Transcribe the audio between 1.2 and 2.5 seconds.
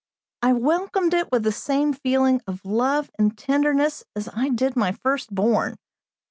with the same feeling